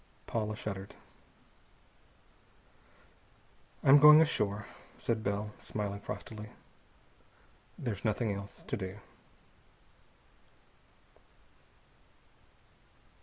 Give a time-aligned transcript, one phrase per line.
[0.25, 0.95] Paula shuddered.
[3.83, 4.65] "I'm going ashore,"
[4.97, 6.49] said Bell, smiling frostily.
[7.77, 8.97] "There's nothing else to do."